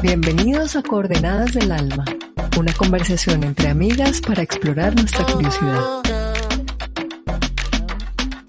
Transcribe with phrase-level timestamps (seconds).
[0.00, 2.04] Bienvenidos a Coordenadas del Alma,
[2.56, 5.82] una conversación entre amigas para explorar nuestra curiosidad.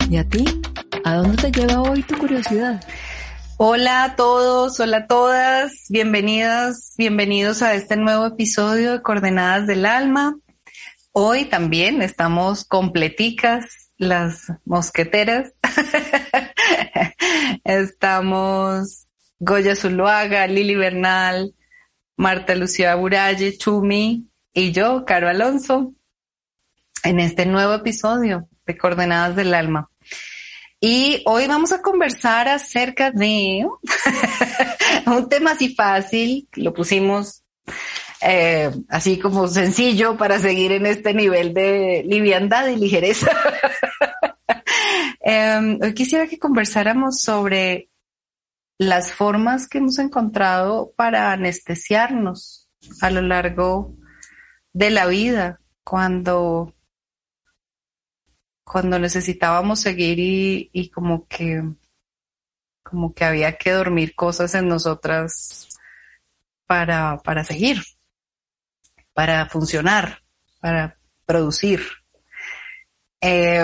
[0.09, 0.45] ¿Y a ti?
[1.03, 2.83] ¿A dónde te lleva hoy tu curiosidad?
[3.57, 9.87] Hola a todos, hola a todas, bienvenidas, bienvenidos a este nuevo episodio de Coordenadas del
[9.87, 10.37] Alma.
[11.13, 15.51] Hoy también estamos completicas las mosqueteras.
[17.63, 19.08] estamos
[19.39, 21.55] Goya Zuluaga, Lili Bernal,
[22.17, 25.93] Marta Lucía Buralle, Chumi y yo, Caro Alonso,
[27.03, 29.89] en este nuevo episodio de Coordenadas del Alma.
[30.81, 33.65] Y hoy vamos a conversar acerca de
[35.05, 37.43] un tema así fácil, lo pusimos
[38.21, 43.31] eh, así como sencillo para seguir en este nivel de liviandad y ligereza.
[45.21, 47.89] Em, hoy quisiera que conversáramos sobre
[48.79, 52.69] las formas que hemos encontrado para anestesiarnos
[53.01, 53.93] a lo largo
[54.71, 56.73] de la vida, cuando,
[58.63, 60.17] cuando necesitábamos seguir
[60.71, 61.61] y, como que
[62.81, 65.77] como que había que dormir cosas en nosotras
[66.65, 67.83] para, para seguir,
[69.13, 70.23] para funcionar,
[70.59, 71.81] para producir.
[73.21, 73.61] Eh,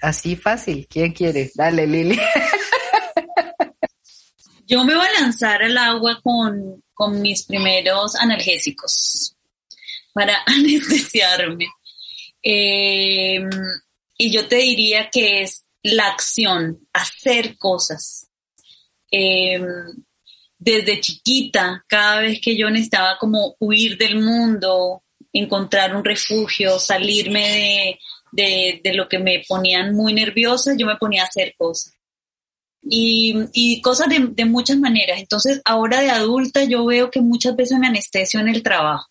[0.00, 0.86] Así fácil.
[0.88, 1.50] ¿Quién quiere?
[1.54, 2.18] Dale, Lili.
[4.66, 9.34] Yo me voy a lanzar al agua con, con mis primeros analgésicos
[10.12, 11.66] para anestesiarme.
[12.42, 13.40] Eh,
[14.18, 18.28] y yo te diría que es la acción, hacer cosas.
[19.10, 19.58] Eh,
[20.58, 27.48] desde chiquita, cada vez que yo necesitaba como huir del mundo, encontrar un refugio, salirme
[27.48, 27.98] de,
[28.32, 31.94] de, de, lo que me ponían muy nerviosa, yo me ponía a hacer cosas.
[32.82, 35.18] Y, y cosas de, de, muchas maneras.
[35.18, 39.08] Entonces, ahora de adulta yo veo que muchas veces me anestesio en el trabajo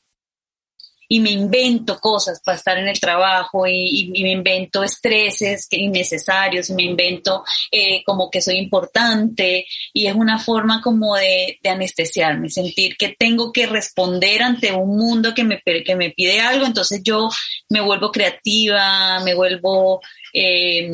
[1.08, 6.74] y me invento cosas para estar en el trabajo y, me invento estreses innecesarios y
[6.74, 12.98] me invento eh, como que soy importante y es una forma como de, anestesiarme, sentir
[12.98, 17.30] que tengo que responder ante un mundo que me, que me pide algo, entonces yo
[17.70, 20.02] me vuelvo creativa, me vuelvo...
[20.34, 20.90] Eh,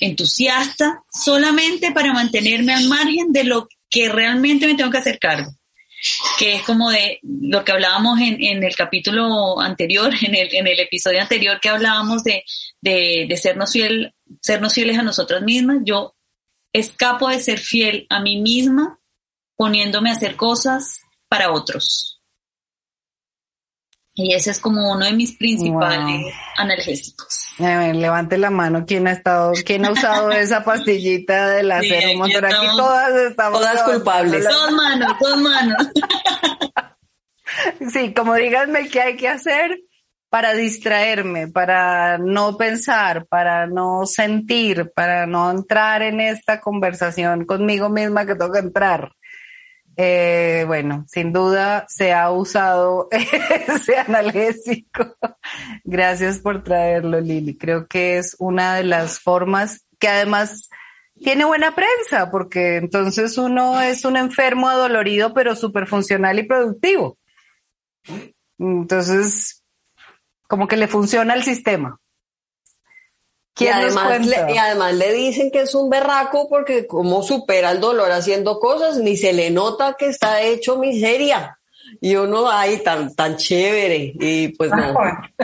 [0.00, 5.50] entusiasta solamente para mantenerme al margen de lo que realmente me tengo que hacer cargo
[6.38, 10.66] que es como de lo que hablábamos en, en el capítulo anterior, en el, en
[10.66, 12.44] el, episodio anterior que hablábamos de,
[12.80, 13.72] de, de sernos,
[14.40, 15.78] sernos fieles a nosotras mismas.
[15.84, 16.14] Yo
[16.72, 18.98] escapo de ser fiel a mí misma
[19.56, 22.19] poniéndome a hacer cosas para otros.
[24.22, 26.32] Y ese es como uno de mis principales wow.
[26.58, 27.54] analgésicos.
[27.58, 32.02] A ver, levante la mano quién ha estado, quién ha usado esa pastillita del láser
[32.02, 32.44] sí, motor.
[32.44, 33.60] Aquí todas estamos.
[33.60, 34.44] Todas culpables.
[34.44, 35.88] Dos manos, dos manos.
[37.92, 39.80] sí, como díganme qué hay que hacer
[40.28, 47.88] para distraerme, para no pensar, para no sentir, para no entrar en esta conversación conmigo
[47.88, 49.12] misma que tengo que entrar.
[49.96, 53.08] Eh, bueno, sin duda se ha usado
[53.68, 55.16] ese analgésico.
[55.84, 57.56] Gracias por traerlo, Lili.
[57.56, 60.70] Creo que es una de las formas que además
[61.16, 67.18] tiene buena prensa, porque entonces uno es un enfermo adolorido, pero súper funcional y productivo.
[68.58, 69.62] Entonces,
[70.48, 72.00] como que le funciona el sistema.
[73.60, 77.80] Y además, le, y además, le, dicen que es un berraco porque como supera el
[77.80, 81.56] dolor haciendo cosas, ni se le nota que está hecho miseria.
[82.00, 84.12] Y uno ahí tan, tan chévere.
[84.18, 84.94] Y pues no,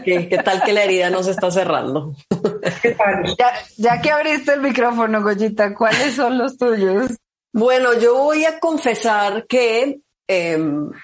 [0.04, 2.14] ¿qué, ¿qué, tal que la herida no se está cerrando?
[3.38, 7.10] ya, ya que abriste el micrófono, Goyita, ¿cuáles son los tuyos?
[7.52, 10.58] Bueno, yo voy a confesar que eh,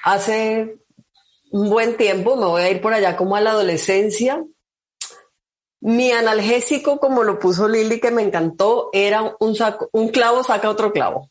[0.04, 0.76] hace
[1.50, 4.42] un buen tiempo, me voy a ir por allá como a la adolescencia,
[5.84, 9.56] mi analgésico, como lo puso Lili, que me encantó, era un,
[9.90, 11.28] un clavo saca otro clavo.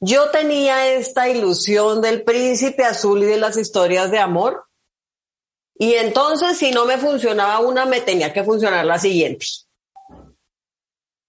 [0.00, 4.64] Yo tenía esta ilusión del príncipe azul y de las historias de amor.
[5.76, 9.46] Y entonces, si no me funcionaba una, me tenía que funcionar la siguiente.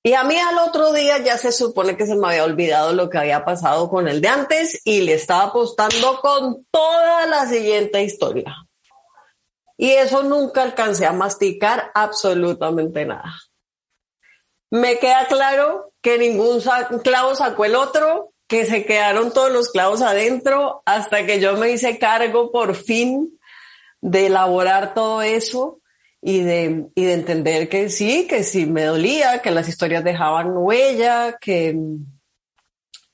[0.04, 3.12] Y a mí al otro día ya se supone que se me había olvidado lo
[3.12, 8.02] que había pasado con el de antes y le estaba apostando con toda la siguiente
[8.02, 8.65] historia.
[9.78, 13.36] Y eso nunca alcancé a masticar absolutamente nada.
[14.72, 16.62] Me queda claro que ningún
[17.04, 21.72] clavo sacó el otro, que se quedaron todos los clavos adentro hasta que yo me
[21.72, 23.40] hice cargo por fin
[24.02, 25.80] de elaborar todo eso
[26.22, 30.52] y de, y de entender que sí, que sí me dolía, que las historias dejaban
[30.56, 31.76] huella, que,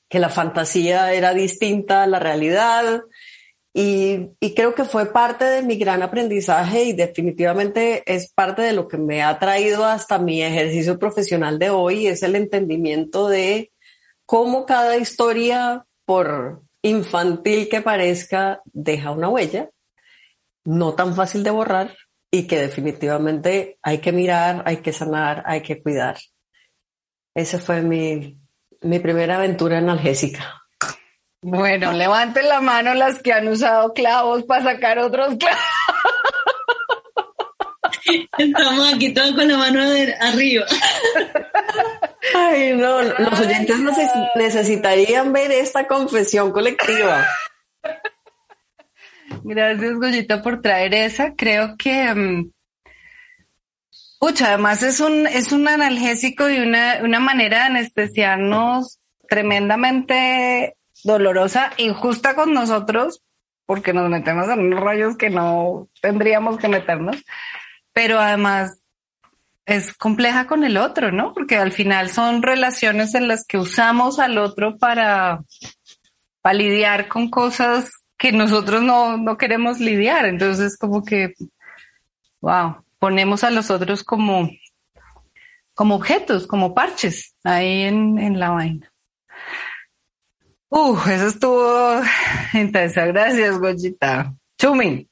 [0.08, 3.02] que la fantasía era distinta a la realidad.
[3.74, 8.86] Y, creo que fue parte de mi gran aprendizaje y definitivamente es parte de lo
[8.86, 13.72] que me ha traído hasta mi ejercicio profesional de hoy, es el entendimiento de
[14.26, 19.70] cómo cada historia, por infantil que parezca, deja una huella,
[20.64, 21.96] no tan fácil de borrar,
[22.30, 26.18] y que definitivamente hay que mirar, hay que sanar, hay que cuidar.
[27.34, 28.38] Esa fue mi,
[28.82, 30.61] mi primera aventura analgésica.
[31.44, 35.58] Bueno, levanten la mano las que han usado clavos para sacar otros clavos.
[38.38, 40.64] Estamos aquí todos con la mano de arriba.
[42.34, 43.76] Ay, no, los oyentes
[44.36, 47.26] necesitarían ver esta confesión colectiva.
[49.42, 51.34] Gracias, Goyita, por traer esa.
[51.34, 52.52] Creo que, um,
[54.20, 62.34] además es un, es un analgésico y una, una manera de anestesiarnos tremendamente dolorosa, injusta
[62.34, 63.22] con nosotros,
[63.66, 67.16] porque nos metemos en unos rayos que no tendríamos que meternos,
[67.92, 68.82] pero además
[69.64, 71.32] es compleja con el otro, ¿no?
[71.32, 75.42] Porque al final son relaciones en las que usamos al otro para,
[76.40, 80.26] para lidiar con cosas que nosotros no, no queremos lidiar.
[80.26, 81.34] Entonces, como que,
[82.40, 84.50] wow, ponemos a los otros como,
[85.74, 88.91] como objetos, como parches ahí en, en la vaina.
[90.74, 92.00] Uh, eso estuvo
[92.54, 93.04] intensa.
[93.06, 94.34] Gracias, Goyita.
[94.58, 95.06] Chumi.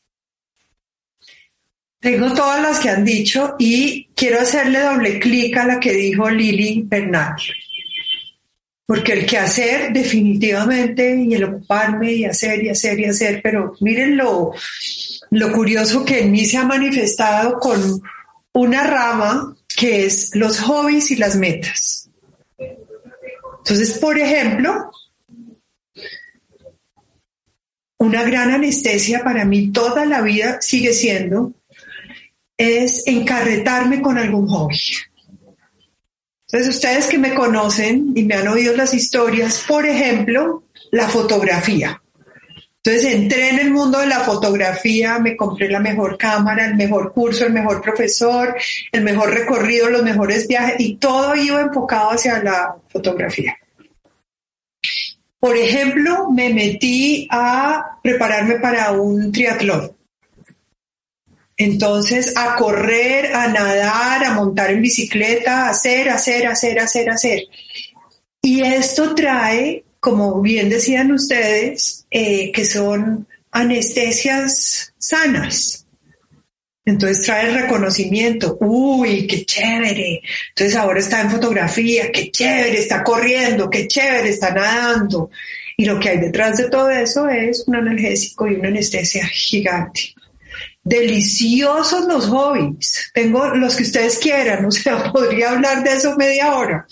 [2.01, 6.31] Tengo todas las que han dicho y quiero hacerle doble clic a la que dijo
[6.31, 7.37] Lili Bernal
[8.91, 13.75] porque el que hacer definitivamente y el ocuparme y hacer y hacer y hacer, pero
[13.79, 14.53] miren lo,
[15.31, 18.03] lo curioso que en mí se ha manifestado con
[18.53, 22.11] una rama que es los hobbies y las metas.
[23.59, 24.91] Entonces, por ejemplo,
[28.01, 31.53] una gran anestesia para mí toda la vida sigue siendo
[32.57, 34.79] es encarretarme con algún hobby.
[36.47, 42.03] Entonces, ustedes que me conocen y me han oído las historias, por ejemplo, la fotografía.
[42.83, 47.13] Entonces entré en el mundo de la fotografía, me compré la mejor cámara, el mejor
[47.13, 48.57] curso, el mejor profesor,
[48.91, 53.55] el mejor recorrido, los mejores viajes y todo iba enfocado hacia la fotografía.
[55.41, 59.97] Por ejemplo, me metí a prepararme para un triatlón.
[61.57, 67.43] Entonces, a correr, a nadar, a montar en bicicleta, a hacer, hacer, hacer, hacer, hacer.
[68.43, 75.87] Y esto trae, como bien decían ustedes, eh, que son anestesias sanas.
[76.91, 80.23] Entonces trae el reconocimiento, uy, qué chévere.
[80.49, 85.31] Entonces ahora está en fotografía, qué chévere, está corriendo, qué chévere, está nadando.
[85.77, 90.15] Y lo que hay detrás de todo eso es un analgésico y una anestesia gigante
[90.83, 93.11] deliciosos los hobbies.
[93.15, 96.87] Tengo los que ustedes quieran, o sea, podría hablar de eso media hora.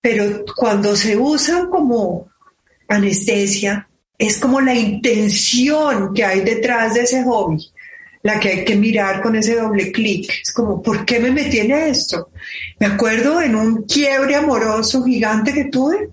[0.00, 2.28] Pero cuando se usan como
[2.88, 3.88] anestesia,
[4.18, 7.58] es como la intención que hay detrás de ese hobby,
[8.26, 10.28] la que hay que mirar con ese doble clic.
[10.42, 12.30] Es como, ¿por qué me metí en esto?
[12.80, 16.10] Me acuerdo en un quiebre amoroso gigante que tuve,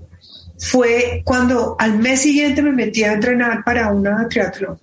[0.60, 4.80] fue cuando al mes siguiente me metí a entrenar para una triatlón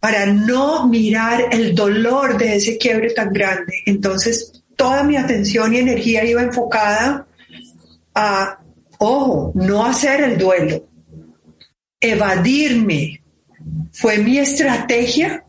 [0.00, 3.82] para no mirar el dolor de ese quiebre tan grande.
[3.84, 7.26] Entonces, toda mi atención y energía iba enfocada
[8.14, 8.60] a,
[8.98, 10.88] ojo, no hacer el duelo,
[12.00, 13.22] evadirme.
[13.92, 15.44] Fue mi estrategia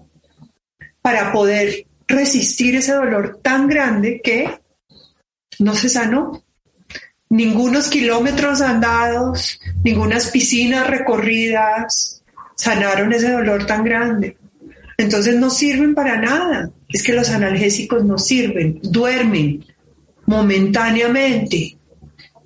[1.02, 4.60] para poder resistir ese dolor tan grande que
[5.60, 6.44] no se sanó.
[7.30, 12.24] Ningunos kilómetros andados, ningunas piscinas recorridas
[12.56, 14.38] sanaron ese dolor tan grande.
[14.98, 16.70] Entonces no sirven para nada.
[16.90, 19.66] Es que los analgésicos no sirven, duermen
[20.26, 21.78] momentáneamente,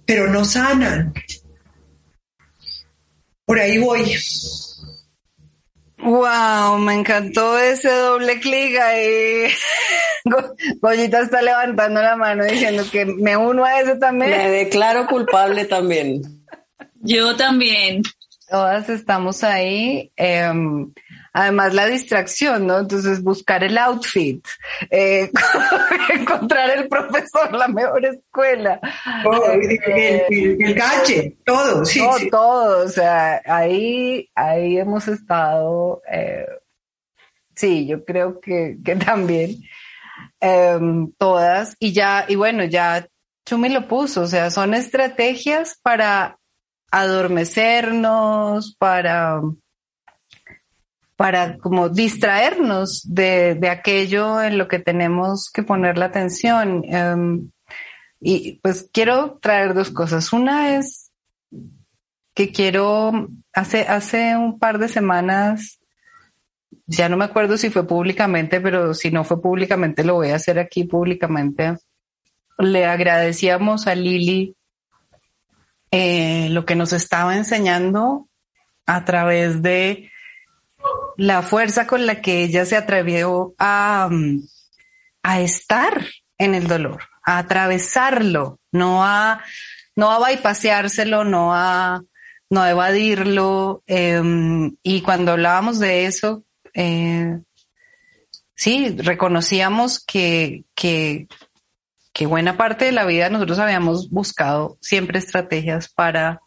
[0.06, 1.14] pero no sanan.
[3.46, 4.16] Por ahí voy.
[5.98, 9.48] Wow, me encantó ese doble clic ahí.
[10.82, 14.32] Goyita está levantando la mano diciendo que me uno a eso también.
[14.32, 16.22] Me declaro culpable también.
[17.02, 18.04] Yo también.
[18.50, 20.12] Todas estamos ahí.
[20.16, 20.92] Em,
[21.36, 22.80] además la distracción, ¿no?
[22.80, 24.42] Entonces buscar el outfit,
[24.90, 25.30] eh,
[26.14, 28.80] encontrar el profesor, la mejor escuela.
[29.52, 32.02] el, gadget, todo, sí,
[32.32, 36.48] todo, o sea, ahí, ahí hemos estado, eh,
[37.54, 39.58] sí, yo creo que, que también
[40.40, 43.10] em, todas, y ya, y bueno, ya
[43.46, 46.40] Chumi lo puso, o sea, son estrategias para
[46.92, 49.42] adormecernos, para
[51.16, 56.84] para como distraernos de, de, aquello en lo que tenemos que poner la atención.
[56.86, 57.52] Em,
[58.20, 60.34] y pues quiero traer dos cosas.
[60.34, 61.12] Una es
[62.34, 65.80] que quiero, hace, hace un par de semanas,
[66.86, 70.36] ya no me acuerdo si fue públicamente, pero si no fue públicamente, lo voy a
[70.36, 71.78] hacer aquí públicamente.
[72.58, 74.56] Le agradecíamos a Lili
[75.92, 78.28] eh, lo que nos estaba enseñando
[78.86, 80.12] a través de
[81.18, 84.10] la fuerza con la que ella se atrevió a,
[85.24, 86.06] a estar
[86.38, 89.42] en el dolor, a atravesarlo, no a,
[89.96, 90.20] no a
[91.26, 92.02] no a,
[92.50, 93.84] no a evadirlo.
[93.88, 96.44] Em, y cuando hablábamos de eso,
[96.74, 97.40] eh,
[98.56, 101.28] sí, reconocíamos que, que,
[102.14, 106.42] que buena parte de la vida nosotros habíamos buscado siempre estrategias para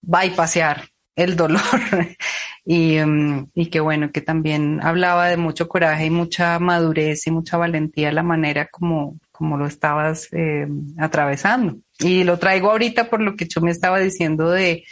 [0.00, 1.60] bypasear el dolor
[2.64, 7.30] y, um, y que bueno, que también hablaba de mucho coraje y mucha madurez y
[7.30, 10.68] mucha valentía la manera como, como lo estabas eh,
[10.98, 11.76] atravesando.
[11.98, 14.84] Y lo traigo ahorita por lo que yo me estaba diciendo de,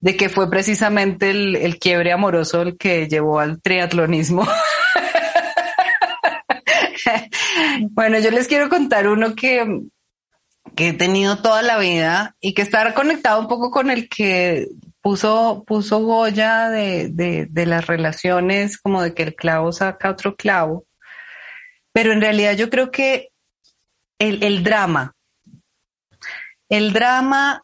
[0.00, 4.46] de que fue precisamente el, el quiebre amoroso el que llevó al triatlonismo.
[7.90, 9.80] bueno, yo les quiero contar uno que,
[10.76, 14.68] que he tenido toda la vida y que está conectado un poco con el que
[15.06, 17.08] puso, puso Goya de,
[17.48, 20.84] de, las relaciones, como de que el clavo saca otro clavo.
[21.92, 23.28] Pero en realidad yo creo que
[24.18, 25.14] el, el drama,
[26.68, 27.62] el drama,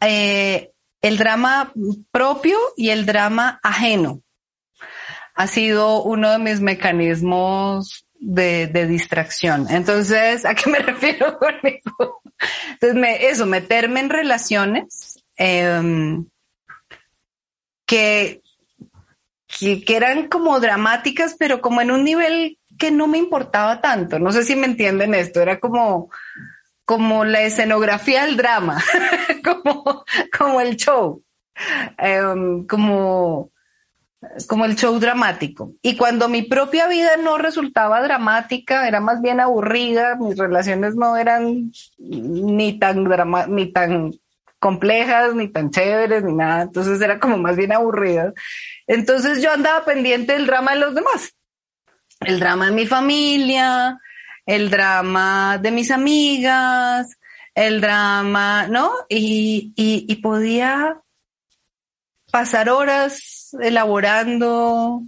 [0.00, 0.70] eh,
[1.02, 1.70] el drama
[2.10, 4.22] propio y el drama ajeno
[5.34, 9.66] ha sido uno de mis mecanismos de, distracción.
[9.68, 12.22] Entonces, ¿a qué me refiero con eso?
[12.80, 15.22] Entonces, eso, meterme en relaciones.
[15.36, 16.22] Eh,
[17.90, 18.40] que,
[19.58, 24.20] que, eran como dramáticas, pero como en un nivel que no me importaba tanto.
[24.20, 26.08] No sé si me entienden esto, era como,
[26.84, 28.80] como la escenografía del drama,
[29.44, 30.04] como,
[30.38, 31.24] como el show,
[31.98, 33.50] em, como,
[34.46, 35.72] como el show dramático.
[35.82, 41.16] Y cuando mi propia vida no resultaba dramática, era más bien aburrida, mis relaciones no
[41.16, 44.12] eran ni tan drama, ni tan
[44.60, 46.62] complejas, ni tan chéveres, ni nada.
[46.62, 48.32] Entonces era como más bien aburrida.
[48.86, 51.34] Entonces yo andaba pendiente del drama de los demás.
[52.20, 53.98] El drama de mi familia,
[54.46, 57.18] el drama de mis amigas,
[57.54, 58.92] el drama, ¿no?
[59.08, 61.00] Y, y, y podía
[62.30, 65.02] pasar horas elaborando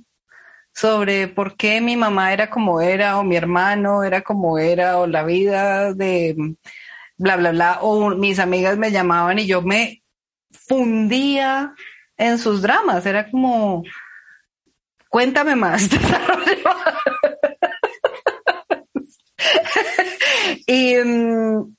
[0.74, 5.06] sobre por qué mi mamá era como era, o mi hermano era como era, o
[5.06, 6.56] la vida de
[7.22, 10.02] bla, bla, bla, o mis amigas me llamaban y yo me
[10.50, 11.72] fundía
[12.16, 13.84] en sus dramas, era como,
[15.08, 15.88] cuéntame más.
[21.04, 21.74] Mm,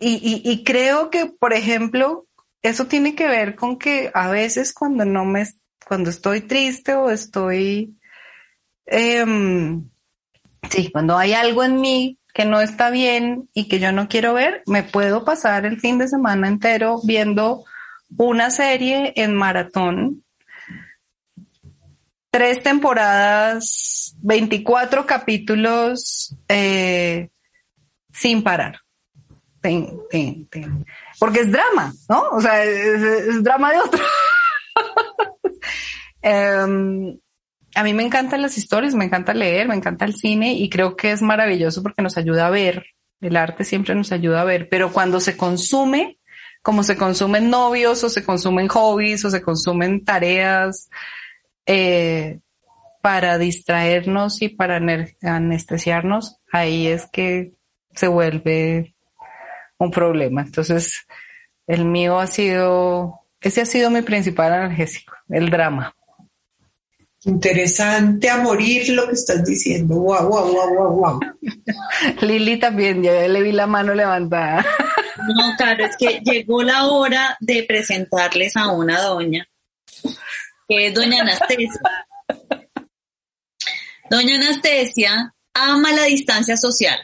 [0.00, 2.26] y, y, creo que, por ejemplo,
[2.62, 5.46] eso tiene que ver con que a veces cuando no me,
[5.86, 7.96] cuando estoy triste o estoy,
[8.86, 9.24] eh,
[10.68, 14.34] sí, cuando hay algo en mí que no está bien y que yo no quiero
[14.34, 17.64] ver, me puedo pasar el fin de semana entero viendo
[18.16, 20.24] una serie en maratón,
[22.30, 27.30] tres temporadas, 24 capítulos eh,
[28.12, 28.80] sin parar.
[31.18, 32.30] Porque es drama, ¿no?
[32.30, 34.04] O sea, es, drama de otro.
[36.64, 37.18] um,
[37.80, 40.96] a mí me encantan las historias, me encanta leer, me encanta el cine y creo
[40.96, 42.84] que es maravilloso porque nos ayuda a ver.
[43.22, 46.18] El arte siempre nos ayuda a ver, pero cuando se consume,
[46.60, 50.90] como se consumen novios o se consumen hobbies o se consumen tareas
[51.64, 52.40] eh,
[53.00, 54.78] para distraernos y para
[55.22, 57.54] anestesiarnos, ahí es que
[57.94, 58.94] se vuelve
[59.78, 60.42] un problema.
[60.42, 61.06] Entonces,
[61.66, 65.94] el mío ha sido, ese ha sido mi principal analgésico, el drama.
[67.24, 69.96] Interesante a morir lo que estás diciendo.
[69.96, 71.20] Wow, wow, wow, wow, wow.
[72.22, 74.64] Lili también, ya le vi la mano levantada.
[75.28, 79.46] No, claro, es que llegó la hora de presentarles a una doña,
[80.66, 81.68] que es doña Anastasia.
[84.10, 87.00] Doña Anastasia ama la distancia social.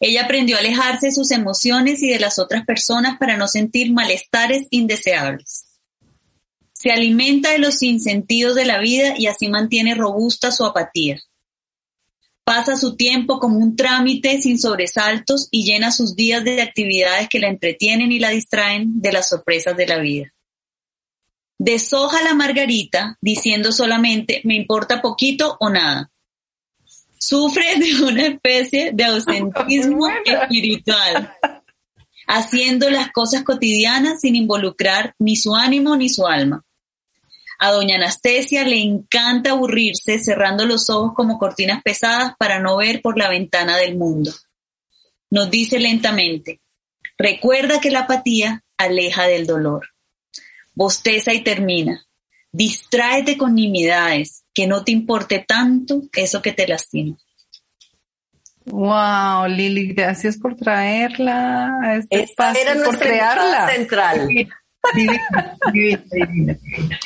[0.00, 3.92] Ella aprendió a alejarse de sus emociones y de las otras personas para no sentir
[3.92, 5.63] malestares indeseables.
[6.84, 11.18] Se alimenta de los sinsentidos de la vida y así mantiene robusta su apatía.
[12.44, 17.38] Pasa su tiempo como un trámite sin sobresaltos y llena sus días de actividades que
[17.38, 20.34] la entretienen y la distraen de las sorpresas de la vida.
[21.56, 26.10] Deshoja la margarita diciendo solamente me importa poquito o nada.
[27.16, 31.34] Sufre de una especie de ausentismo espiritual,
[32.26, 36.62] haciendo las cosas cotidianas sin involucrar ni su ánimo ni su alma.
[37.64, 43.00] A doña Anastasia le encanta aburrirse cerrando los ojos como cortinas pesadas para no ver
[43.00, 44.30] por la ventana del mundo.
[45.30, 46.60] Nos dice lentamente,
[47.16, 49.88] recuerda que la apatía aleja del dolor.
[50.74, 52.04] Bosteza y termina.
[52.52, 57.16] Distráete con nimiedades, que no te importe tanto eso que te lastima.
[58.66, 63.70] Wow, Lili, gracias por traerla a este Esta espacio, era por crearla.
[63.70, 64.28] central.
[64.28, 67.00] Divina, divina, divina, divina.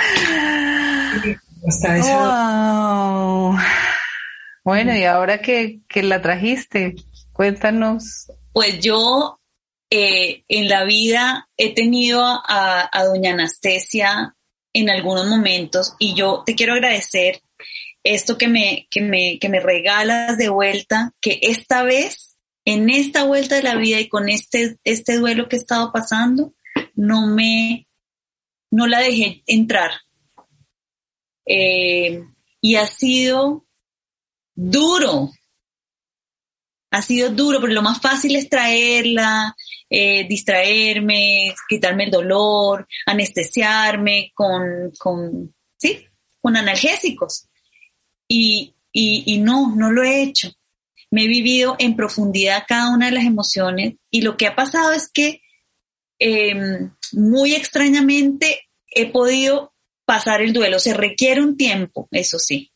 [1.68, 3.58] Hasta esa- Wow.
[4.64, 6.94] Bueno, y ahora que, que la trajiste,
[7.32, 8.30] cuéntanos.
[8.52, 9.40] Pues yo
[9.90, 14.34] eh, en la vida he tenido a, a doña Anastasia
[14.72, 17.40] en algunos momentos y yo te quiero agradecer
[18.04, 23.24] esto que me, que me, que me regalas de vuelta, que esta vez, en esta
[23.24, 26.54] vuelta de la vida y con este, este duelo que he estado pasando,
[26.94, 27.88] no me,
[28.70, 29.90] no la dejé entrar.
[31.46, 32.22] Eh,
[32.60, 33.66] y ha sido
[34.54, 35.30] duro,
[36.90, 39.54] ha sido duro, pero lo más fácil es traerla,
[39.88, 46.06] eh, distraerme, quitarme el dolor, anestesiarme con, con, sí,
[46.40, 47.48] con analgésicos.
[48.28, 50.52] Y, y, y no, no lo he hecho.
[51.10, 54.92] Me he vivido en profundidad cada una de las emociones y lo que ha pasado
[54.92, 55.42] es que
[56.20, 56.54] eh,
[57.12, 59.72] muy extrañamente he podido
[60.04, 60.78] pasar el duelo.
[60.78, 62.72] Se requiere un tiempo, eso sí.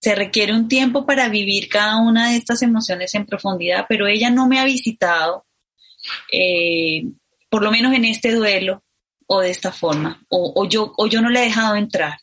[0.00, 4.30] Se requiere un tiempo para vivir cada una de estas emociones en profundidad, pero ella
[4.30, 5.44] no me ha visitado,
[6.32, 7.02] eh,
[7.50, 8.82] por lo menos en este duelo
[9.26, 12.18] o de esta forma, o, yo, o yo no le he dejado entrar.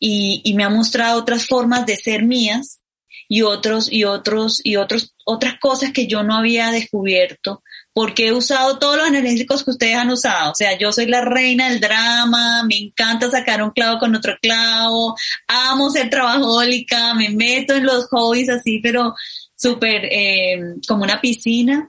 [0.00, 2.80] Y, y, me ha mostrado otras formas de ser mías
[3.28, 7.62] y otros y otros y otros otras cosas que yo no había descubierto
[7.94, 10.50] porque he usado todos los analíticos que ustedes han usado.
[10.50, 14.36] O sea, yo soy la reina del drama, me encanta sacar un clavo con otro
[14.42, 19.14] clavo, amo ser trabajólica, me meto en los hobbies así, pero
[19.56, 21.88] súper eh, como una piscina.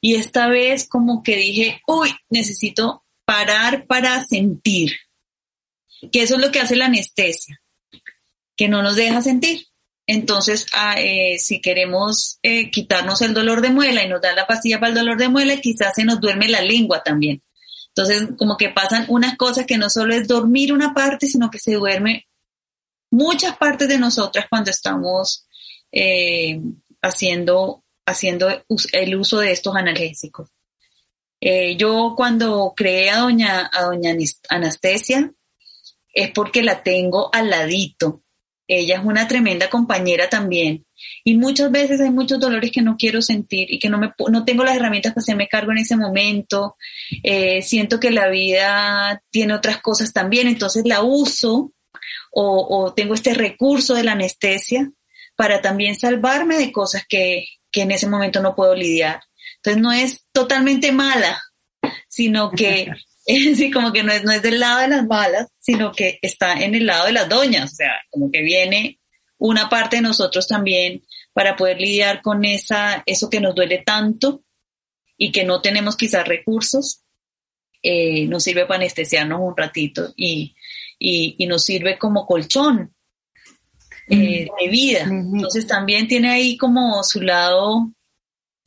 [0.00, 4.96] Y esta vez como que dije, uy, necesito parar para sentir.
[6.10, 7.60] Que eso es lo que hace la anestesia,
[8.56, 9.66] que no nos deja sentir.
[10.06, 14.46] Entonces, ah, eh, si queremos eh, quitarnos el dolor de muela y nos da la
[14.46, 17.42] pastilla para el dolor de muela, quizás se nos duerme la lengua también.
[17.88, 21.58] Entonces, como que pasan unas cosas que no solo es dormir una parte, sino que
[21.58, 22.26] se duerme
[23.10, 25.46] muchas partes de nosotras cuando estamos
[25.92, 26.60] eh,
[27.02, 28.48] haciendo, haciendo
[28.92, 30.50] el uso de estos analgésicos.
[31.78, 34.14] Yo cuando creé a doña, a doña
[36.12, 38.22] es porque la tengo al ladito
[38.70, 40.86] ella es una tremenda compañera también.
[41.24, 44.44] Y muchas veces hay muchos dolores que no quiero sentir y que no, me, no
[44.44, 46.76] tengo las herramientas para hacerme cargo en ese momento.
[47.22, 51.72] Eh, siento que la vida tiene otras cosas también, entonces la uso
[52.30, 54.88] o, o, tengo este recurso de la anestesia
[55.34, 59.20] para también salvarme de cosas que, que en ese momento no puedo lidiar.
[59.56, 61.42] Entonces no es totalmente mala,
[62.08, 62.92] sino que
[63.56, 66.60] sí, como que no es, no es del lado de las malas, sino que está
[66.60, 69.00] en el lado de las doñas, o sea, como que viene
[69.38, 74.44] una parte de nosotros también para poder lidiar con esa, eso que nos duele tanto
[75.16, 77.02] y que no tenemos quizás recursos,
[77.82, 80.54] eh, nos sirve para anestesiarnos un ratito y,
[80.98, 82.94] y, y nos sirve como colchón
[84.10, 85.02] eh, de vida.
[85.04, 87.92] Entonces también tiene ahí como su lado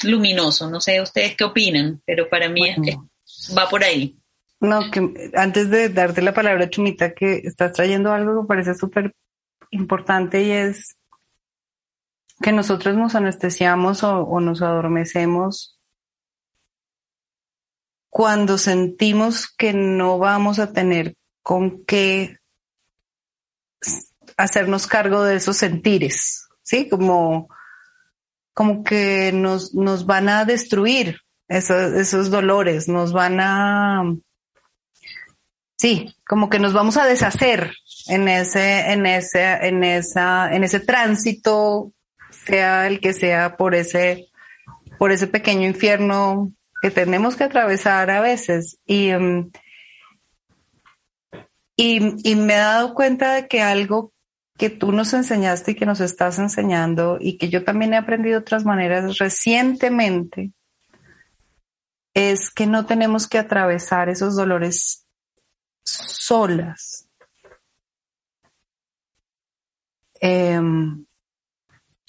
[0.03, 3.09] luminoso, no sé ustedes qué opinan, pero para mí bueno.
[3.57, 4.17] va por ahí.
[4.63, 9.13] No, que antes de darte la palabra, Chumita, que estás trayendo algo que parece súper
[9.71, 10.95] importante y es
[12.41, 15.77] que nosotros nos anestesiamos o, nos adormecemos
[18.09, 22.37] cuando sentimos que no vamos a tener con qué
[24.37, 26.87] hacernos cargo de esos sentires, ¿sí?
[26.87, 27.49] Como,
[28.53, 34.03] como que nos, nos van a destruir esos dolores, nos van a,
[35.77, 37.73] sí, como que nos vamos a deshacer
[38.07, 41.91] en ese, en ese, en esa, en ese tránsito,
[42.31, 44.27] sea el que sea por ese,
[44.97, 48.79] por ese pequeño infierno que tenemos que atravesar a veces.
[48.85, 49.51] Y, em,
[51.75, 54.13] y, y me he dado cuenta de que algo
[54.57, 58.39] que tú nos enseñaste y que nos estás enseñando y que yo también he aprendido
[58.39, 60.51] otras maneras recientemente
[62.13, 65.02] es que no tenemos que atravesar esos dolores
[65.83, 67.07] solas.
[70.19, 71.05] Em,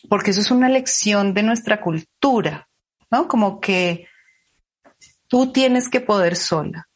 [0.08, 2.68] porque eso es una lección de nuestra cultura,
[3.10, 3.26] ¿no?
[3.26, 4.06] Como que
[5.26, 6.88] tú tienes que poder sola.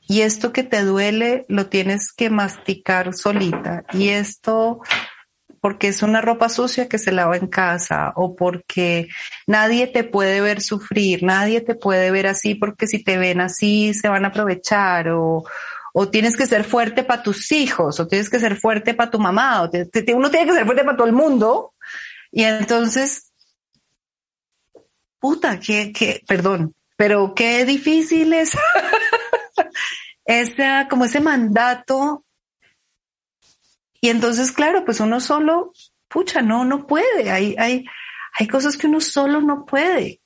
[0.00, 3.84] Y esto que te duele lo tienes que masticar solita.
[3.92, 4.80] Y esto
[5.60, 9.08] porque es una ropa sucia que se lava en casa o porque
[9.46, 13.94] nadie te puede ver sufrir, nadie te puede ver así porque si te ven así
[13.94, 15.44] se van a aprovechar o,
[15.92, 19.18] o tienes que ser fuerte para tus hijos o tienes que ser fuerte para tu
[19.18, 19.70] mamá o
[20.14, 21.74] uno tiene que ser fuerte para todo el mundo
[22.30, 23.32] y entonces
[25.18, 28.50] puta, que, que, perdón, pero qué difícil es
[30.24, 32.24] ese, como ese mandato
[34.04, 35.72] y entonces, claro, pues uno solo,
[36.08, 37.30] pucha, no, no puede.
[37.30, 37.84] Hay, hay,
[38.36, 40.20] hay cosas que uno solo no puede.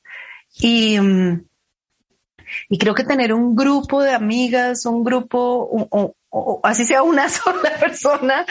[0.59, 1.47] Y, mm,
[2.69, 5.69] y creo que tener un grupo de amigas, un grupo,
[6.31, 8.47] o, así sea una sola persona,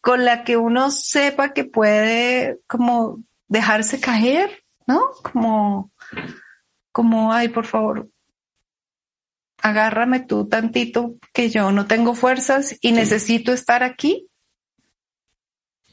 [0.00, 5.10] con la que uno sepa que puede como dejarse caer, ¿no?
[5.22, 5.92] Como,
[6.90, 8.08] como, ay, por favor,
[9.62, 14.28] agárrame tú tantito que yo no tengo fuerzas y necesito estar aquí.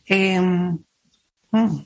[0.05, 0.79] Em,
[1.51, 1.85] mm,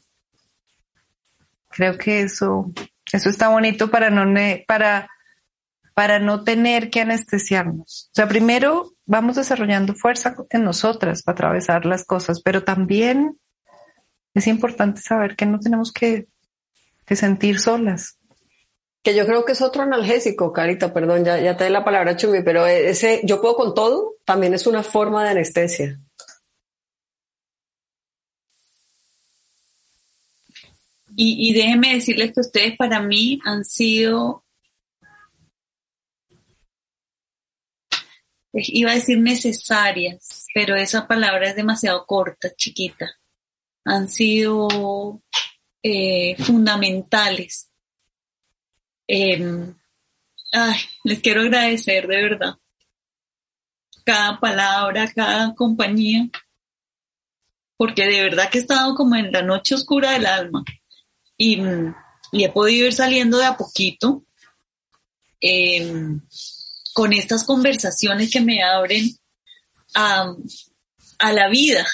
[1.69, 2.71] creo que eso,
[3.11, 4.23] eso está bonito para no,
[4.65, 5.09] para,
[5.93, 8.09] para no tener que anestesiarnos.
[8.11, 13.37] O sea, primero vamos desarrollando fuerza en nosotras para atravesar las cosas, pero también
[14.33, 16.27] es importante saber que no tenemos que,
[17.05, 18.17] que sentir solas.
[19.03, 22.15] Que yo creo que es otro analgésico, Carita, perdón, ya, ya te doy la palabra,
[22.15, 25.99] Chumi, pero ese yo puedo con todo también es una forma de anestesia.
[31.15, 34.42] Y, y déjenme decirles que ustedes para mí han sido,
[38.53, 43.09] iba a decir necesarias, pero esa palabra es demasiado corta, chiquita.
[43.85, 45.21] Han sido
[45.81, 47.69] eh, fundamentales.
[49.07, 49.75] Em,
[50.51, 52.55] ay, les quiero agradecer de verdad.
[54.05, 56.29] Cada palabra, cada compañía,
[57.77, 60.63] porque de verdad que he estado como en la noche oscura del alma
[61.37, 61.61] y,
[62.31, 64.25] he podido ir saliendo de a poquito
[65.39, 66.21] em,
[66.93, 69.09] con estas conversaciones que me abren
[69.95, 70.33] a,
[71.19, 71.85] a la vida.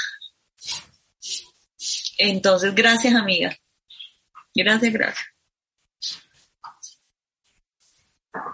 [2.17, 3.55] Entonces, gracias amiga.
[4.53, 5.27] Gracias, gracias.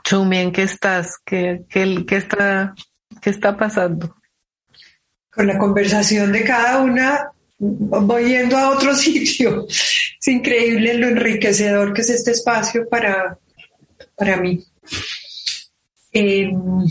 [0.04, 1.18] Chumi, ¿en qué estás?
[1.26, 2.76] ¿Qué, qué, qué, está,
[3.22, 4.16] ¿Qué está pasando?
[5.32, 9.66] Con la conversación de cada una, voy yendo a otro sitio.
[9.68, 13.38] Es increíble lo enriquecedor que es este espacio para,
[14.16, 14.64] para mí.
[16.16, 16.86] Em,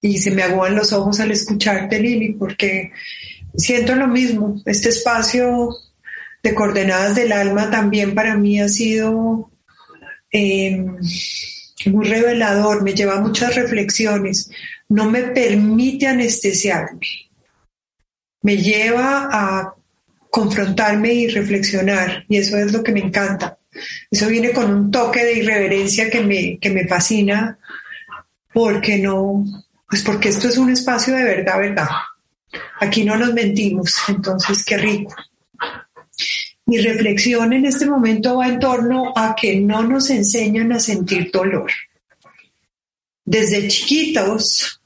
[0.00, 2.92] y se me aguan los ojos al escucharte, Lili, porque
[3.56, 4.60] siento lo mismo.
[4.66, 5.70] Este espacio
[6.42, 9.50] de coordenadas del alma también para mí ha sido
[10.30, 10.98] em,
[11.86, 14.50] muy revelador, me lleva a muchas reflexiones,
[14.88, 17.24] no me permite anestesiarme
[18.44, 19.74] me lleva a
[20.30, 23.58] confrontarme y reflexionar, y eso es lo que me encanta.
[24.10, 27.58] Eso viene con un toque de irreverencia que me, que me fascina,
[28.54, 29.44] porque no,
[29.90, 31.88] pues porque esto es un espacio de verdad, verdad.
[32.80, 35.14] Aquí no nos mentimos, entonces qué rico.
[36.66, 41.30] Mi reflexión en este momento va en torno a que no nos enseñan a sentir
[41.30, 41.70] dolor.
[43.24, 44.80] Desde chiquitos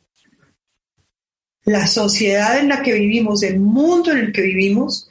[1.65, 5.11] la sociedad en la que vivimos, el mundo en el que vivimos,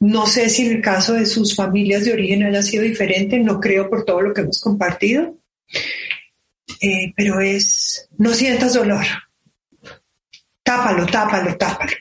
[0.00, 3.60] no sé si en el caso de sus familias de origen haya sido diferente, no
[3.60, 5.36] creo por todo lo que hemos compartido,
[6.84, 9.06] eh, pero es, no sientas dolor,
[10.62, 11.92] tápalo, tápalo, tápalo.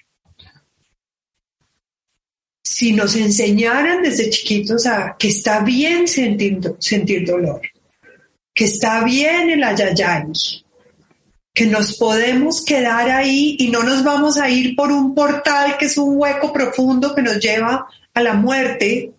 [2.61, 7.61] Si nos enseñaran desde chiquitos a que está bien sentir, sentir dolor,
[8.53, 10.23] que está bien el ayayay,
[11.53, 15.85] que nos podemos quedar ahí y no nos vamos a ir por un portal que
[15.85, 19.13] es un hueco profundo que nos lleva a la muerte,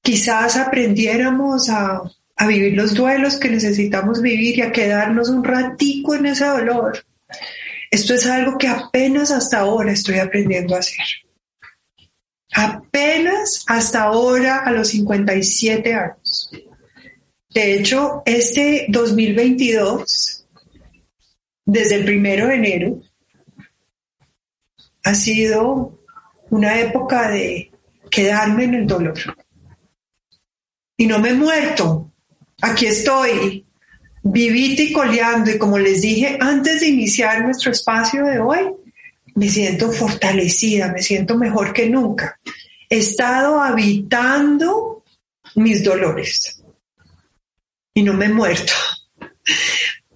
[0.00, 2.02] quizás aprendiéramos a,
[2.42, 7.04] a vivir los duelos que necesitamos vivir y a quedarnos un ratico en ese dolor.
[7.88, 11.06] Esto es algo que apenas hasta ahora estoy aprendiendo a hacer.
[12.52, 16.50] Apenas hasta ahora a los 57 años.
[17.54, 20.44] De hecho, este 2022,
[21.64, 23.02] desde el primero de enero,
[25.04, 25.96] ha sido
[26.50, 27.70] una época de
[28.10, 29.20] quedarme en el dolor.
[30.96, 32.11] Y no me he muerto.
[32.62, 33.66] Aquí estoy,
[34.22, 35.50] vivita y coleando.
[35.50, 38.60] Y como les dije antes de iniciar nuestro espacio de hoy,
[39.34, 42.38] me siento fortalecida, me siento mejor que nunca.
[42.88, 45.04] He estado habitando
[45.56, 46.62] mis dolores
[47.94, 48.72] y no me he muerto.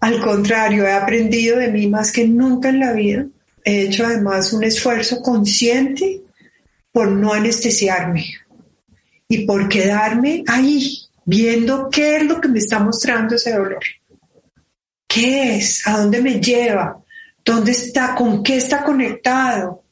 [0.01, 3.27] Al contrario, he aprendido de mí más que nunca en la vida.
[3.65, 6.23] He hecho además un esfuerzo consciente
[6.93, 8.25] por no anestesiarme
[9.29, 13.85] y por quedarme ahí, viendo qué es lo que me está mostrando ese dolor.
[15.07, 15.87] ¿Qué es?
[15.87, 17.03] ¿A dónde me lleva?
[17.45, 18.15] ¿Dónde está?
[18.15, 19.83] ¿Con qué está conectado?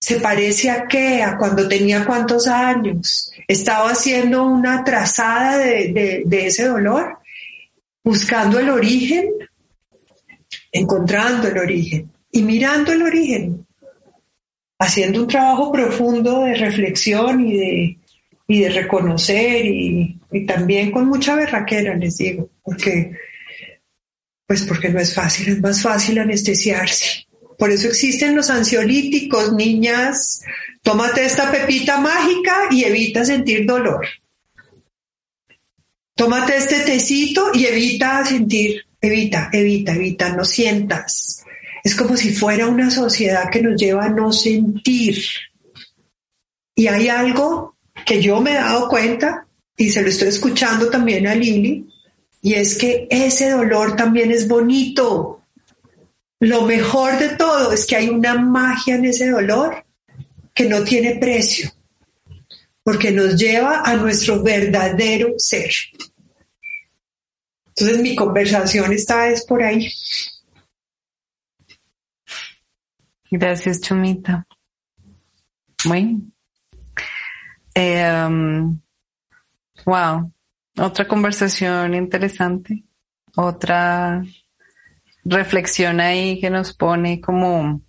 [0.00, 1.22] ¿Se parece a qué?
[1.22, 3.30] ¿A cuando tenía cuántos años?
[3.46, 7.18] ¿Estaba haciendo una trazada de, de ese dolor?
[8.02, 9.30] ¿Buscando el origen?
[10.72, 13.66] Encontrando el origen y mirando el origen
[14.78, 17.98] haciendo un trabajo profundo de reflexión y de,
[18.50, 23.12] y de reconocer y, también con mucha berraquera, les digo, porque,
[24.46, 27.26] pues porque no es fácil, es más fácil anestesiarse.
[27.58, 30.40] Por eso existen los ansiolíticos, niñas,
[30.82, 34.06] tómate esta pepita mágica y evita sentir dolor.
[36.14, 41.44] Tómate este tecito y evita sentir, evita, evita, evita, no sientas.
[41.84, 45.22] Es como si fuera una sociedad que nos lleva a no sentir.
[46.74, 51.26] Y hay algo que yo me he dado cuenta y se lo estoy escuchando también
[51.26, 51.88] a Lili,
[52.42, 55.42] y es que ese dolor también es bonito.
[56.40, 59.84] Lo mejor de todo es que hay una magia en ese dolor
[60.52, 61.70] que no tiene precio,
[62.82, 65.70] porque nos lleva a nuestro verdadero ser.
[67.68, 69.88] Entonces mi conversación está es por ahí.
[73.30, 74.46] Gracias, Chumita.
[75.84, 76.22] Bueno.
[77.80, 78.28] Eh,
[79.86, 80.32] wow.
[80.80, 82.82] Otra conversación interesante.
[83.36, 84.24] Otra
[85.24, 87.80] reflexión ahí que nos pone como,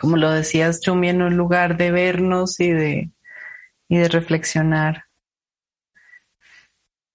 [0.00, 3.10] como lo decías, Chumi, en un lugar de vernos y de,
[3.86, 5.04] y de reflexionar.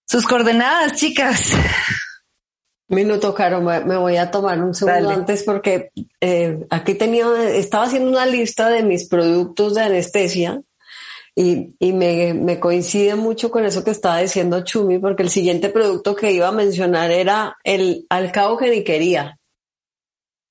[0.06, 1.54] Sus coordenadas, chicas.
[2.90, 5.22] Minuto, Caro, me voy a tomar un segundo Dale.
[5.22, 10.62] antes porque eh, aquí tenía, estaba haciendo una lista de mis productos de anestesia
[11.36, 15.70] y, y me, me, coincide mucho con eso que estaba diciendo Chumi, porque el siguiente
[15.70, 19.40] producto que iba a mencionar era el alcabogeniquería,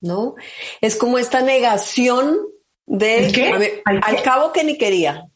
[0.01, 0.35] ¿no?
[0.81, 2.39] Es como esta negación
[2.87, 3.25] de...
[3.25, 3.57] ¿El qué?
[3.57, 5.27] Ver, alcabogeniquería.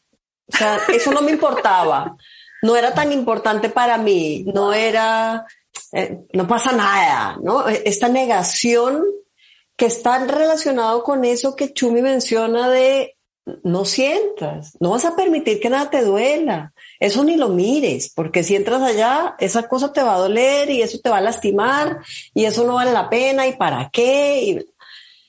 [0.52, 2.16] O sea, eso no me importaba.
[2.62, 5.46] No era tan importante para mí, no era
[5.92, 7.68] eh, no pasa nada, ¿no?
[7.68, 9.04] Esta negación
[9.76, 13.15] que está relacionado con eso que Chumi menciona de
[13.62, 18.42] no sientas, no vas a permitir que nada te duela, eso ni lo mires, porque
[18.42, 22.00] si entras allá, esa cosa te va a doler y eso te va a lastimar
[22.34, 24.66] y eso no vale la pena y para qué.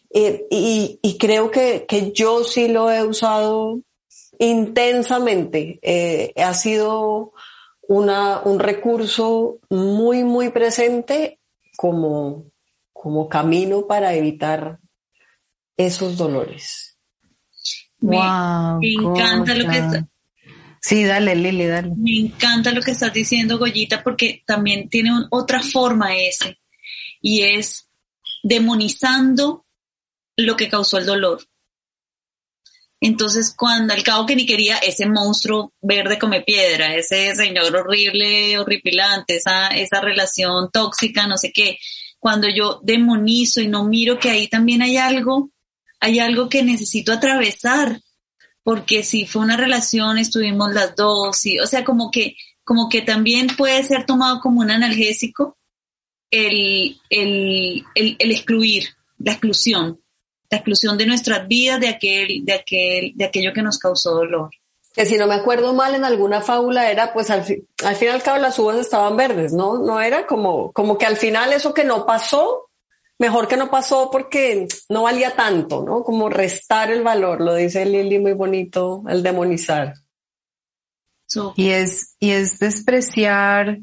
[0.10, 3.82] Y, creo que, yo sí lo he usado
[4.40, 7.34] intensamente, eh, ha sido
[7.88, 11.40] un recurso muy, muy presente
[11.78, 12.46] como,
[12.94, 14.80] como camino para evitar
[15.78, 16.97] esos dolores.
[18.00, 20.08] Me, wow, me encanta lo que está,
[20.82, 21.92] Sí, dale, Lili, dale.
[21.98, 26.60] Me encanta lo que estás diciendo, Goyita, porque también tiene un, otra forma ese,
[27.22, 27.90] y es
[28.44, 29.66] demonizando
[30.38, 31.42] lo que causó el dolor.
[33.00, 38.58] Entonces, cuando al cabo que ni quería ese monstruo verde come piedra, ese señor horrible,
[38.58, 41.78] horripilante, esa, esa relación tóxica, no sé qué,
[42.20, 45.52] cuando yo demonizo y no miro que ahí también hay algo,
[46.00, 48.02] hay algo que necesito atravesar,
[48.64, 53.02] porque si fue una relación, estuvimos las dos, y, o sea, como que, como que
[53.02, 55.58] también puede ser tomado como un analgésico
[56.32, 58.84] el, el, el, el excluir,
[59.20, 60.00] la exclusión
[60.50, 64.50] la exclusión de nuestras vidas de aquel, de aquel, de aquello que nos causó dolor.
[64.94, 67.46] que si no me acuerdo mal en alguna fábula era pues al,
[67.84, 69.80] al fin cabo las uvas estaban verdes, ¿no?
[69.80, 72.67] No era como, como que al final eso que no pasó,
[73.20, 76.04] mejor que no pasó porque no valía tanto, ¿no?
[76.04, 79.94] Como restar el valor, lo dice Lili muy bonito, el demonizar.
[81.56, 83.80] Y es, y es despreciar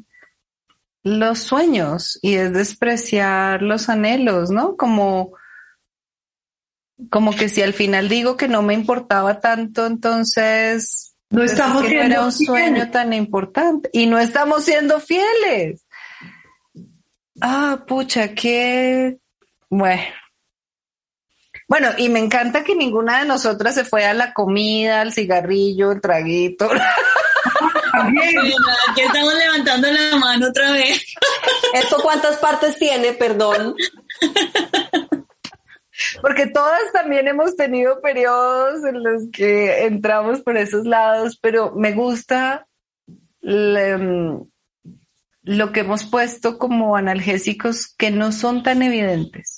[1.02, 4.76] los sueños y es despreciar los anhelos, ¿no?
[4.76, 5.32] Como,
[7.10, 11.82] como que si al final digo que no me importaba tanto, entonces no pues estamos
[11.82, 15.84] que no era un sueño tan importante y no estamos siendo fieles.
[17.40, 19.18] Ah, pucha, qué
[19.78, 20.02] bueno.
[21.66, 25.92] Bueno, y me encanta que ninguna de nosotras se fue a la comida, al cigarrillo,
[25.92, 26.70] el traguito.
[27.94, 31.14] Aquí estamos levantando la mano otra vez.
[31.72, 33.74] ¿Esto cuántas partes tiene, perdón?
[36.20, 41.92] Porque todas también hemos tenido periodos en los que entramos por esos lados, pero me
[41.92, 42.66] gusta
[43.42, 44.36] mm,
[45.44, 49.53] lo que hemos puesto como analgésicos que no son tan evidentes.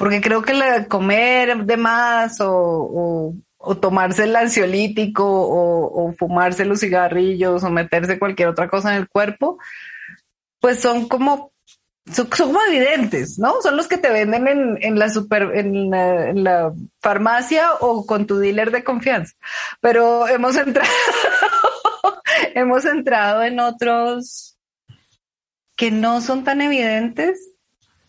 [0.00, 3.34] Porque creo que la comer de más o,
[3.82, 9.58] tomarse el ansiolítico o, fumarse los cigarrillos o meterse cualquier otra cosa en el cuerpo,
[10.58, 11.52] pues son como
[12.10, 13.60] son, como evidentes, ¿no?
[13.60, 18.38] Son los que te venden en, en la super, en la, farmacia o con tu
[18.38, 19.34] dealer de confianza.
[19.82, 20.88] Pero hemos entrado,
[22.54, 24.56] hemos entrado en otros
[25.76, 27.49] que no son tan evidentes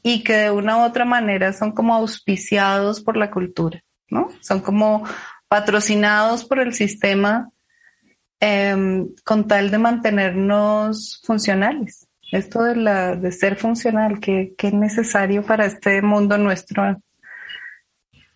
[0.03, 4.29] y que de una u otra manera son como auspiciados por la cultura, ¿no?
[4.41, 5.03] Son como
[5.47, 7.49] patrocinados por el sistema
[8.39, 15.45] em, con tal de mantenernos funcionales esto de, la, de ser funcional, que, es necesario
[15.45, 16.97] para este mundo nuestro.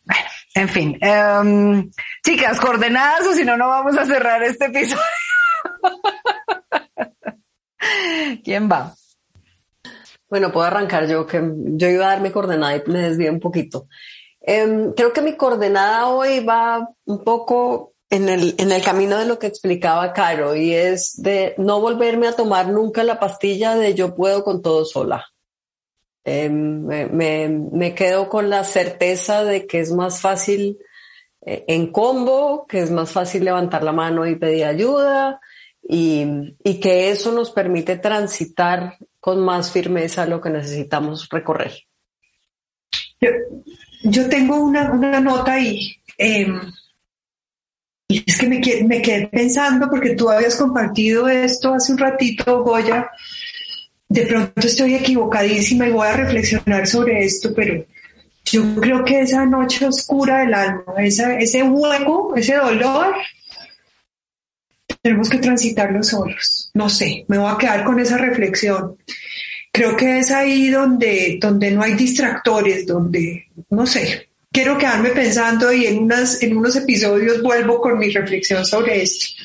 [0.04, 0.97] Bueno, en fin.
[1.01, 1.89] Em,
[2.23, 5.01] chicas, coordenadas o si no, no vamos a cerrar este episodio.
[8.43, 8.93] ¿Quién va?
[10.30, 13.88] Bueno, puedo arrancar yo, que yo iba a darme coordenada y me desvié un poquito.
[14.42, 19.26] Em, creo que mi coordenada hoy va un poco en el, en el camino de
[19.26, 23.94] lo que explicaba Caro y es de no volverme a tomar nunca la pastilla de
[23.94, 25.26] yo puedo con todo sola.
[26.24, 30.80] Eh, me, quedo con la certeza de que es más fácil
[31.46, 35.40] eh, en combo, que es más fácil levantar la mano y pedir ayuda
[35.88, 41.74] y que eso nos permite transitar con más firmeza lo que necesitamos recorrer.
[44.04, 45.96] Yo, tengo una, una nota ahí.
[46.16, 46.46] Eh,
[48.08, 52.62] y es que me, me quedé pensando, porque tú habías compartido esto hace un ratito,
[52.62, 53.10] Goya,
[54.08, 57.84] de pronto estoy equivocadísima y voy a reflexionar sobre esto, pero
[58.44, 63.16] yo creo que esa noche oscura del alma, ese hueco, ese dolor,
[65.02, 66.64] tenemos que transitarlo solos.
[66.76, 68.98] No sé, me voy a quedar con esa reflexión.
[69.72, 75.72] Creo que es ahí donde, donde no hay distractores, donde, no sé, quiero quedarme pensando
[75.72, 79.42] y en, unas, en unos episodios vuelvo con mi reflexión sobre esto.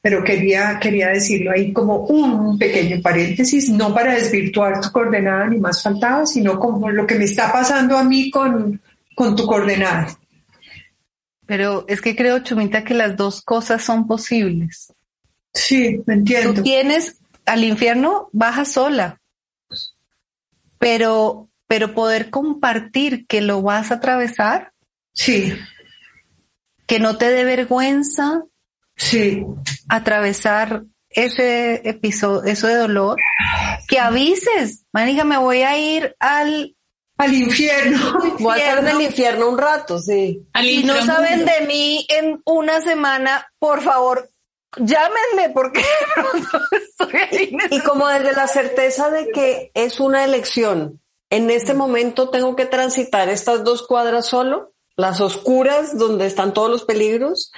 [0.00, 5.58] Pero quería, quería decirlo ahí como un pequeño paréntesis, no para desvirtuar tu coordenada ni
[5.58, 8.80] más faltaba, sino como lo que me está pasando a mí con,
[9.14, 10.18] con tu coordenada.
[11.44, 14.92] Pero es que creo, Chumita, que las dos cosas son posibles.
[15.56, 16.54] Sí, me entiendo.
[16.54, 19.20] Tú tienes al infierno, baja sola.
[20.78, 24.72] Pero pero poder compartir que lo vas a atravesar.
[25.12, 25.52] Sí.
[26.86, 28.42] Que no te dé vergüenza.
[28.94, 29.44] Sí.
[29.88, 33.18] Atravesar ese episodio, eso de dolor.
[33.88, 36.76] Que avises, manija, me voy a ir al
[37.18, 38.18] al infierno.
[38.38, 40.46] Voy a estar en el infierno un rato, sí.
[40.60, 44.28] Si no saben de mí en una semana, por favor,
[44.76, 45.84] llámenme porque
[46.72, 47.56] estoy ahí.
[47.70, 52.66] Y como desde la certeza de que es una elección, en este momento tengo que
[52.66, 57.52] transitar estas dos cuadras solo, las oscuras donde están todos los peligros,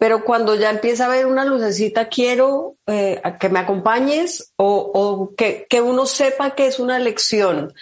[0.00, 5.66] pero cuando ya empieza a ver una lucecita, quiero eh, que me acompañes o, que,
[5.82, 7.74] uno sepa que es una lección.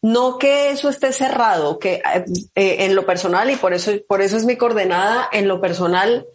[0.00, 2.24] No que eso esté cerrado, que eh,
[2.54, 6.26] eh, en lo personal, y por eso, por eso es mi coordenada, en lo personal,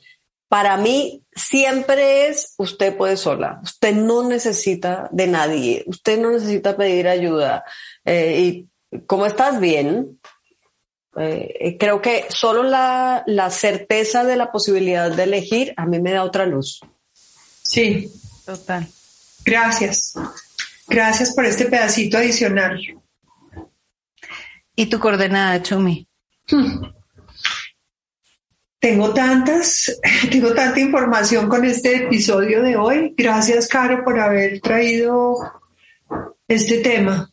[0.52, 6.76] para mí siempre es usted puede sola, usted no necesita de nadie, usted no necesita
[6.76, 7.64] pedir ayuda.
[8.04, 10.20] Eh, y como estás bien,
[11.16, 16.12] eh, creo que solo la, la, certeza de la posibilidad de elegir a mí me
[16.12, 16.82] da otra luz.
[17.64, 18.12] Sí,
[18.46, 18.86] total.
[19.46, 20.16] Gracias.
[20.86, 22.78] Gracias por este pedacito adicional.
[24.76, 26.06] ¿Y tu coordenada, Chumi?
[26.50, 27.01] Hmm.
[28.82, 30.00] Tengo tantas,
[30.32, 33.14] tengo tanta información con este episodio de hoy.
[33.16, 35.38] Gracias, Caro, por haber traído
[36.48, 37.32] este tema.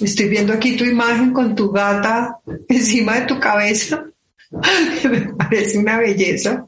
[0.00, 4.06] Estoy viendo aquí tu imagen con tu gata encima de tu cabeza.
[5.10, 6.66] Me parece una belleza.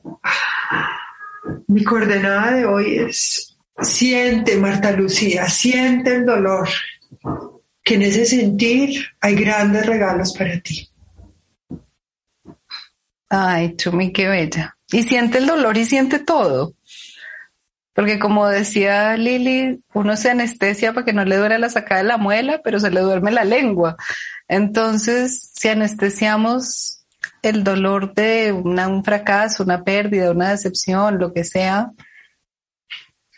[1.69, 6.69] Mi coordenada de hoy es siente, Marta Lucía, siente el dolor,
[7.85, 10.88] que en ese sentir hay grandes regalos para ti.
[13.29, 14.77] Ay, Chumi, qué bella.
[14.91, 16.75] Y siente el dolor y siente todo.
[17.93, 22.07] Porque como decía Lili, uno se anestesia para que no le duele la sacada de
[22.07, 23.97] la muela, pero se le duerme la lengua.
[24.47, 27.05] Entonces, si anestesiamos
[27.43, 31.91] el dolor de un fracaso, una pérdida, una decepción, lo que sea,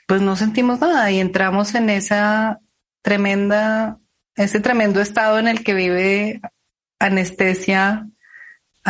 [0.07, 2.61] pues no sentimos nada y entramos en esa
[3.03, 3.99] tremenda,
[4.34, 6.41] ese tremendo estado en el que vive
[6.99, 8.07] anestesia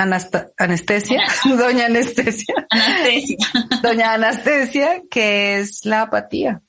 [0.03, 2.55] anestesia, doña anestesia.
[2.71, 3.37] Anestesia.
[3.83, 6.63] Doña Anastasia, que es la apatía.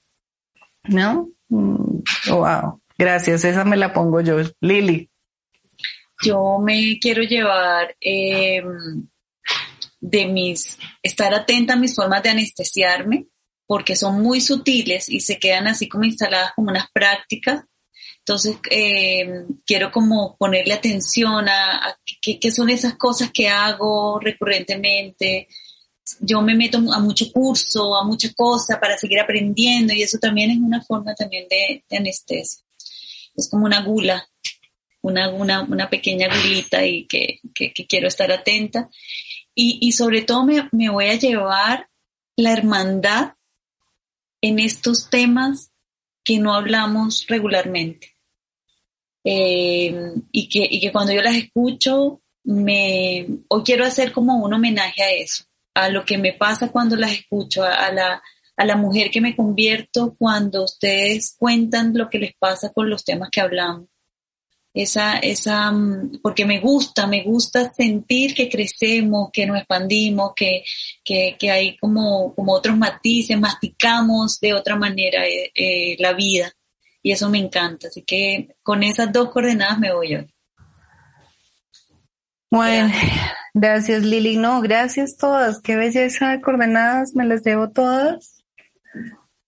[0.83, 1.29] ¿No?
[1.49, 2.81] Mm, wow.
[2.97, 4.37] Gracias, esa me la pongo yo.
[4.59, 5.09] Lili.
[6.23, 9.07] Yo me quiero llevar em,
[9.99, 13.27] de mis, estar atenta a mis formas de anestesiarme,
[13.65, 17.63] porque son muy sutiles y se quedan así como instaladas como unas prácticas
[18.21, 25.47] entonces, eh, quiero como ponerle atención a, qué, son esas cosas que hago recurrentemente.
[26.19, 30.51] Yo me meto a mucho curso, a muchas cosas para seguir aprendiendo y eso también
[30.51, 32.63] es una forma también de, anestesia.
[33.35, 34.23] Es como una gula,
[35.01, 38.89] una, una, una pequeña gulita y que, que, quiero estar atenta.
[39.55, 41.89] Y, y sobre todo me, me voy a llevar
[42.35, 43.33] la hermandad
[44.41, 45.71] en estos temas
[46.23, 48.10] que no hablamos regularmente.
[49.23, 54.53] Eh, y, que, y que cuando yo las escucho, me, o quiero hacer como un
[54.53, 55.45] homenaje a eso,
[55.75, 58.21] a lo que me pasa cuando las escucho, a, la,
[58.57, 63.03] a la mujer que me convierto cuando ustedes cuentan lo que les pasa con los
[63.03, 63.87] temas que hablamos.
[64.73, 70.63] Esa, esa, mm, porque me gusta, me gusta sentir que crecemos, que nos expandimos, que,
[71.03, 76.53] que, que hay como, como otros matices, masticamos de otra manera eh, eh, la vida
[77.03, 77.87] y eso me encanta.
[77.87, 80.33] Así que con esas dos coordenadas me voy hoy.
[82.49, 82.91] Bueno,
[83.53, 84.03] gracias.
[84.03, 84.37] Lili.
[84.37, 85.61] No, gracias todas.
[85.61, 88.43] Qué belleza de coordenadas, me las llevo todas.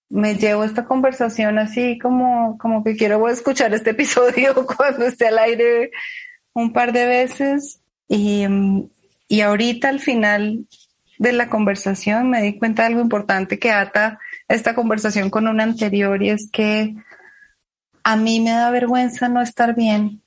[0.09, 5.39] Me llevo esta conversación así como, como que quiero escuchar este episodio cuando esté al
[5.39, 5.91] aire
[6.53, 7.81] un par de veces.
[8.07, 8.45] Y,
[9.27, 10.67] y ahorita al final
[11.17, 15.63] de la conversación me di cuenta de algo importante que ata esta conversación con una
[15.63, 16.95] anterior y es que
[18.03, 20.21] a mí me da vergüenza no estar bien.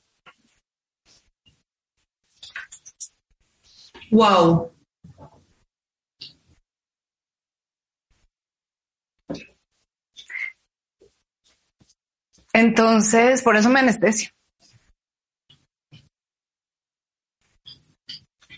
[4.10, 4.72] Wow.
[12.52, 14.30] Entonces, por eso me anestesio.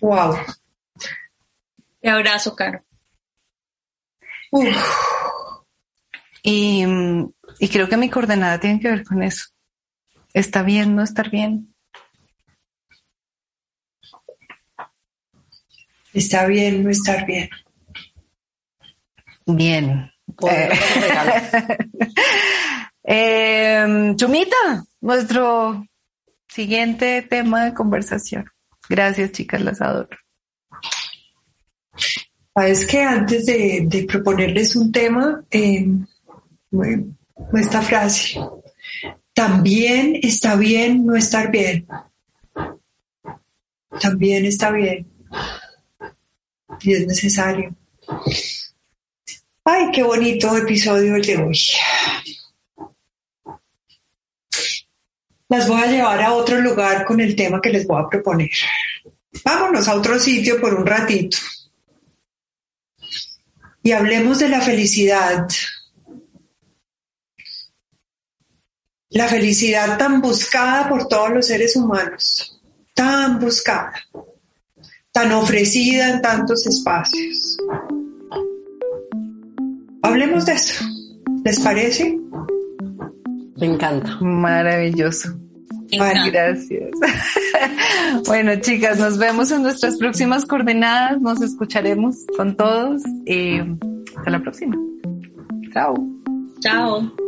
[0.00, 0.36] Wow.
[2.00, 2.84] Te abrazo, Caro.
[6.42, 6.84] Y
[7.58, 9.46] y creo que mi coordenada tiene que ver con eso.
[10.32, 11.74] Está bien no estar bien.
[16.12, 17.48] Está bien no estar bien.
[19.46, 20.10] Bien.
[23.04, 25.86] Eh, Chumita, nuestro
[26.48, 28.44] siguiente tema de conversación.
[28.88, 30.16] Gracias, chicas, las adoro.
[32.56, 35.86] Es que antes de, proponerles un tema, eh,
[37.54, 38.40] esta frase.
[39.32, 41.86] También está bien no estar bien.
[44.00, 45.06] También está bien.
[46.80, 47.74] Y es necesario.
[49.64, 51.60] Ay, qué bonito episodio el de hoy.
[55.48, 58.50] Las voy a llevar a otro lugar con el tema que les voy a proponer.
[59.44, 61.38] Vámonos a otro sitio por un ratito.
[63.82, 65.48] Y hablemos de la felicidad,
[69.10, 72.60] la felicidad tan buscada por todos los seres humanos,
[72.94, 73.94] tan buscada,
[75.12, 77.58] tan ofrecida en tantos espacios.
[80.02, 80.84] Hablemos de eso.
[81.44, 82.18] ¿Les parece?
[83.56, 84.16] Me encanta.
[84.20, 85.30] Maravilloso.
[85.90, 86.90] Gracias.
[88.26, 91.20] bueno, chicas, nos vemos en nuestras próximas coordenadas.
[91.20, 93.58] Nos escucharemos con todos y
[94.16, 94.76] hasta la próxima.
[95.72, 95.94] Chao.
[96.60, 97.27] Chao.